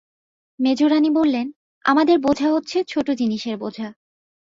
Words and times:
মেজোরানী 0.59 1.09
বললেন, 1.11 1.47
আমাদের 1.85 2.17
বোঝা 2.19 2.47
হচ্ছে 2.51 2.77
ছোটো 2.87 3.11
জিনিসের 3.13 3.57
বোঝা। 3.57 3.87